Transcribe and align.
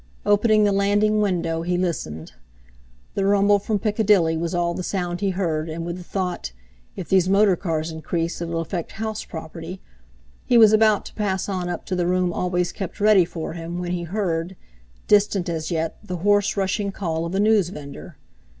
Opening 0.25 0.63
the 0.63 0.71
landing 0.71 1.21
window, 1.21 1.61
he 1.61 1.77
listened. 1.77 2.33
The 3.13 3.23
rumble 3.23 3.59
from 3.59 3.77
Piccadilly 3.77 4.35
was 4.35 4.55
all 4.55 4.73
the 4.73 4.81
sound 4.81 5.21
he 5.21 5.29
heard, 5.29 5.69
and 5.69 5.85
with 5.85 5.97
the 5.99 6.03
thought, 6.03 6.53
"If 6.95 7.07
these 7.07 7.29
motor 7.29 7.55
cars 7.55 7.91
increase, 7.91 8.41
it'll 8.41 8.61
affect 8.61 8.93
house 8.93 9.23
property," 9.23 9.79
he 10.47 10.57
was 10.57 10.73
about 10.73 11.05
to 11.05 11.13
pass 11.13 11.47
on 11.47 11.69
up 11.69 11.85
to 11.85 11.95
the 11.95 12.07
room 12.07 12.33
always 12.33 12.71
kept 12.71 12.99
ready 12.99 13.25
for 13.25 13.53
him 13.53 13.77
when 13.77 13.91
he 13.91 14.01
heard, 14.05 14.55
distant 15.07 15.47
as 15.47 15.69
yet, 15.69 15.97
the 16.03 16.17
hoarse 16.17 16.57
rushing 16.57 16.91
call 16.91 17.23
of 17.27 17.35
a 17.35 17.39
newsvendor. 17.39 18.15